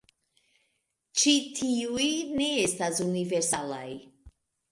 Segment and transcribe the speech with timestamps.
[1.23, 2.07] Ĉi tiuj
[2.39, 3.87] ne estas universalaj.